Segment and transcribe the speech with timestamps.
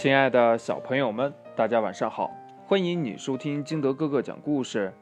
[0.00, 2.30] 亲爱的小朋友们，大家晚上好！
[2.66, 4.94] 欢迎你收听金德哥哥讲故事。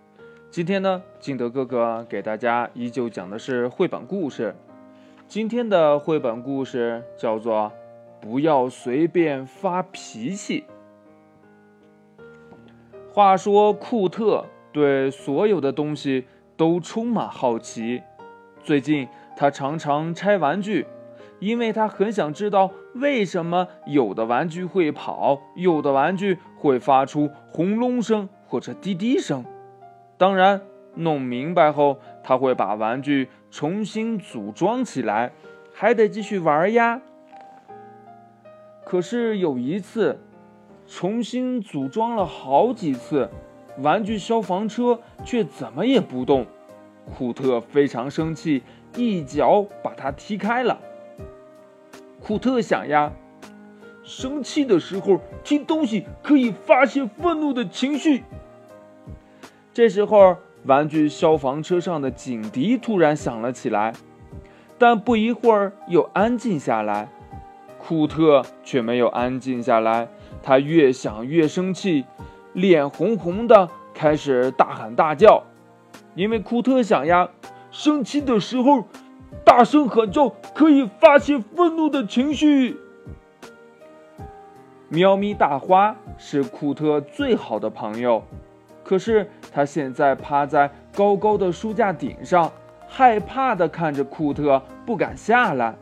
[0.51, 4.57] 今天呢，金德哥哥给大家依旧讲的是绘本故事。
[5.29, 7.71] 今天的绘本故事叫做
[8.21, 10.65] 《不要随便发脾气》。
[13.15, 16.25] 话说，库特对所有的东西
[16.57, 18.03] 都充满好奇。
[18.65, 19.07] 最近，
[19.37, 20.89] 他常常拆玩具。
[21.41, 29.45] 因为他很想知道为什么有的玩具会跑，有的玩具会发出轰隆声或者滴滴声。
[30.17, 30.61] 当然，
[30.95, 35.33] 弄明白后，他会把玩具重新组装起来，
[35.73, 37.01] 还得继续玩呀。
[38.85, 40.19] 可是有一次，
[40.87, 43.31] 重新组装了好几次，
[43.79, 46.47] 玩具消防车却怎么也不动。
[47.17, 48.63] 库特非常生气，
[48.97, 50.81] 一脚把它踢开了。
[52.21, 53.13] 库特想呀，
[54.03, 58.25] 生气的时候踢东西可以发泄愤怒的情绪。
[59.73, 63.93] 这时候，玩具消防车上的警笛突然响了起来，
[64.77, 67.09] 但不一会儿又安静下来。
[67.79, 70.09] 库特却没有安静下来，
[70.43, 72.05] 他越想越生气，
[72.53, 75.45] 脸红红的，开始大喊大叫。
[76.15, 77.29] 因为库特想呀，
[77.71, 78.85] 生气的时候。
[79.45, 82.77] 大声喊叫可以发泄愤怒的情绪。
[84.89, 88.23] 喵咪大花是库特最好的朋友，
[88.83, 92.51] 可是他现在趴在高高的书架顶上，
[92.87, 95.75] 害怕的看着库特，不敢下来。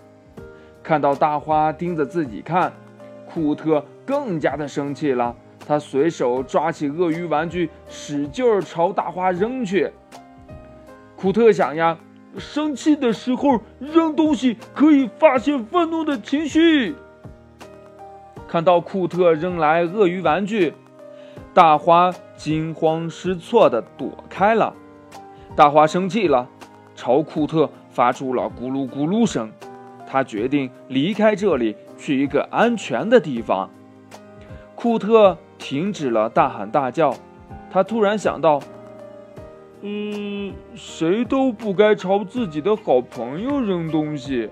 [0.82, 2.72] 看到大花盯着自己看，
[3.32, 5.34] 库特更加的生气了。
[5.66, 9.90] 他随手抓起鳄鱼玩具，使劲儿朝大花扔去。
[11.16, 11.98] 库特想呀。
[12.38, 16.94] 生气的时候扔东西可以发泄愤怒的情绪。
[18.48, 20.72] 看到库特扔来鳄鱼玩具，
[21.52, 24.72] 大花惊慌失措地躲开了。
[25.54, 26.48] 大花生气了，
[26.94, 29.50] 朝库特发出了咕噜咕噜声。
[30.06, 33.68] 他决定离开这里，去一个安全的地方。
[34.76, 37.14] 库特停止了大喊大叫，
[37.70, 38.60] 他突然想到。
[39.82, 44.48] 嗯，谁都不该朝自己的好朋友扔东西。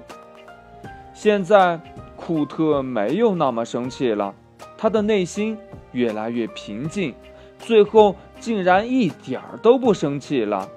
[1.12, 1.80] 现在，
[2.16, 4.34] 库特没有那么生气了，
[4.76, 5.56] 他的内心
[5.92, 7.14] 越来越平静，
[7.58, 10.68] 最后竟然一点儿都不生气了。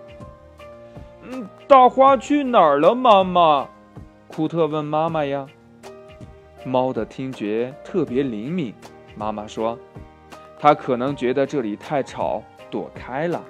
[1.24, 3.68] 嗯，大花去哪儿了，妈妈？
[4.28, 5.46] 库特问妈妈呀。
[6.64, 8.74] 猫的听觉特别灵敏，
[9.16, 9.78] 妈妈说，
[10.60, 12.42] 它可能觉得这里太吵，
[12.72, 13.42] 躲开了。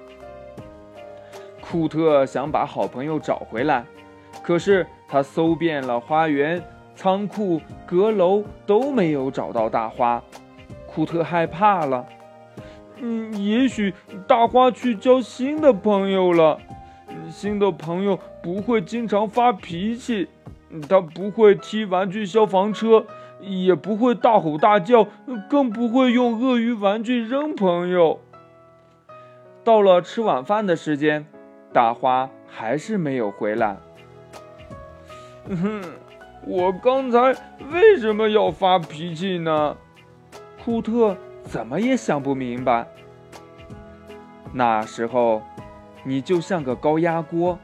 [1.70, 3.86] 库特想把好朋友找回来，
[4.42, 6.64] 可是他搜遍了花园、
[6.96, 10.24] 仓库、阁楼，都没有找到大花。
[10.86, 12.06] 库特害怕了。
[13.00, 13.94] 嗯，也许
[14.26, 16.58] 大花去交新的朋友了。
[17.30, 20.30] 新的朋友不会经常发脾气，
[20.88, 23.06] 他不会踢玩具消防车，
[23.42, 25.06] 也不会大吼大叫，
[25.50, 28.22] 更不会用鳄鱼玩具扔朋友。
[29.66, 31.26] 到了吃晚饭的时间。
[31.74, 33.78] 大花还是没有回来。
[35.50, 35.82] 哼，
[36.46, 37.20] 我刚才
[37.72, 39.78] 为什么要发脾气呢？
[40.64, 42.86] 库特怎么也想不明白。
[44.54, 45.42] 那时候，
[46.04, 47.58] 你就像个高压锅，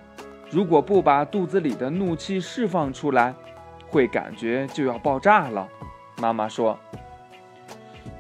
[0.49, 3.33] 如果不把肚子里的怒气释放出来，
[3.89, 5.67] 会感觉就要爆炸了。
[6.21, 6.77] 妈妈说：“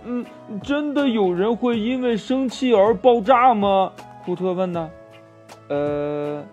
[0.03, 0.25] 嗯，
[0.63, 3.93] 真的有人会因为生气而爆炸吗？”
[4.25, 4.89] 库特问呢。
[5.69, 6.43] 呃，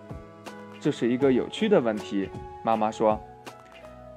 [0.79, 2.29] 这是一个有趣的问题。
[2.63, 3.19] 妈妈说，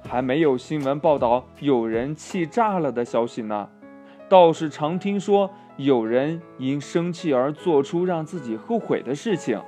[0.07, 3.69] 还没有新闻报道有人气炸了的消息呢，
[4.29, 9.61] 倒是常听说有人因生气而做出让自己后悔的事情。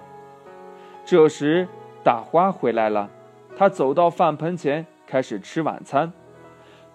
[1.05, 1.67] 这时，
[2.03, 3.09] 大花回来了，
[3.55, 6.13] 他走到饭盆前开始吃晚餐。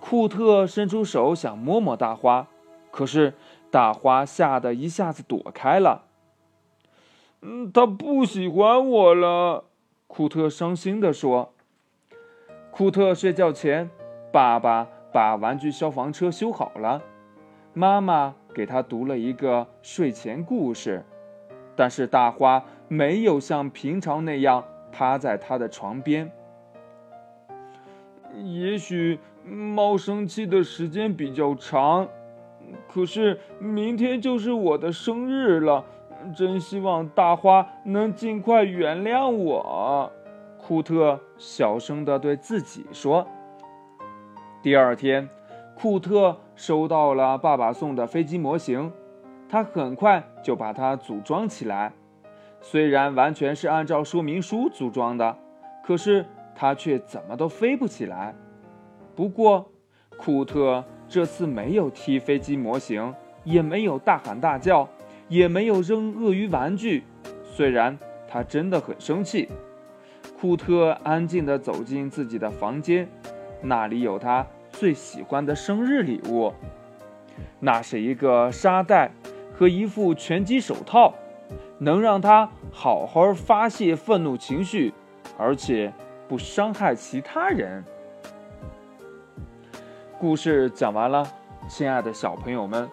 [0.00, 2.48] 库特伸出手想摸摸大花，
[2.91, 3.34] 可是
[3.71, 6.07] 大花吓得一下子躲开了。
[7.44, 9.65] 嗯，他不喜欢我了，
[10.06, 11.53] 库特伤心地说。
[12.71, 13.91] 库特睡觉前，
[14.33, 17.03] 爸爸把玩具消防车修好了，
[17.74, 21.04] 妈妈给他读了一个睡前故事，
[21.74, 26.30] 但是大花没有像平常那样趴在他的床边。
[28.45, 32.09] 也许猫生气的时间比较长，
[32.88, 35.84] 可是明天就是我的生日了。
[36.34, 40.10] 真希望大花能尽快原谅我，
[40.59, 43.27] 库特小声地对自己说。
[44.63, 45.28] 第二天，
[45.74, 48.92] 库特收到了爸爸送的飞机模型，
[49.48, 51.92] 他很快就把它组装起来。
[52.60, 55.36] 虽然完全是按照说明书组装的，
[55.83, 56.24] 可是
[56.54, 58.34] 它却怎么都飞不起来。
[59.16, 59.69] 不过，
[60.16, 64.89] 库特这次没有踢飞机模型，也没有大喊大叫，
[65.33, 67.05] 也没有扔鳄鱼玩具。
[67.43, 67.99] 虽然
[68.29, 69.49] 他真的很生气，
[70.39, 73.09] 库特安静地走进自己的房间，
[73.63, 76.53] 那里有他最喜欢的生日礼物，
[77.61, 79.11] 那是一个沙袋
[79.55, 81.15] 和一副拳击手套。
[81.79, 84.95] 能让他好好发泄愤怒情绪，
[85.37, 85.93] 而且
[86.29, 87.83] 不伤害其他人。
[90.17, 91.27] 故事讲完了，
[91.69, 92.89] 亲爱的小朋友们，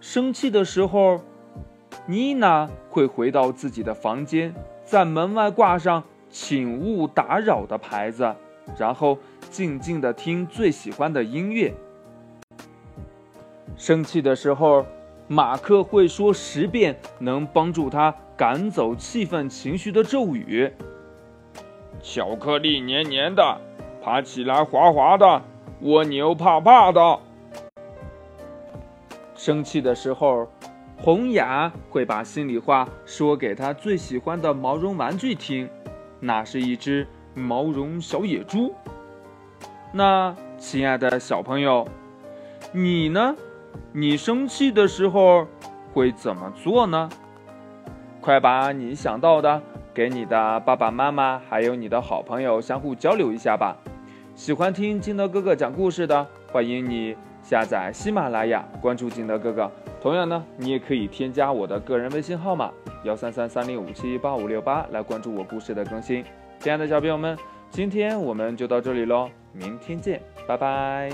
[0.00, 1.20] 生气的时候，
[2.10, 4.52] 妮娜会回到自己的房间，
[4.84, 8.34] 在门外挂上“请勿打扰”的牌子，
[8.76, 9.16] 然后
[9.50, 11.72] 静静的听最喜欢的音乐。
[13.76, 14.84] 生气的时候。
[15.32, 20.72] 马克会说十遍能帮助他赶走气愤情绪的咒语：
[22.02, 23.60] 巧克力黏黏的，
[24.02, 25.40] 爬起来滑滑的，
[25.82, 27.20] 蜗牛怕怕的。
[29.36, 30.48] 生气的时候，
[31.02, 35.66] 红雅会把心里话说给他最喜欢的毛绒玩具听，
[36.20, 38.74] 那是一只毛绒小野猪。
[39.94, 41.88] 那，亲爱的小朋友，
[42.72, 43.34] 你呢？
[43.92, 45.46] 你生气的时候
[45.94, 47.08] 会怎么做呢？
[48.20, 49.62] 快把你想到的
[49.94, 53.74] 给你的爸爸妈妈，还有你的好朋友相互交流一下吧。
[54.34, 57.16] 喜欢听金德哥哥讲故事的，欢迎你
[57.50, 59.68] 下载喜马拉雅，关注景德哥哥。
[60.00, 62.70] 同样呢，你也可以添加我的个人微信号码
[63.02, 66.24] 幺三三三零五七八五六八来关注我故事的更新。
[66.60, 67.36] 亲爱的小朋友们，
[67.68, 71.10] 今天我们就到这里喽，明天见，拜拜。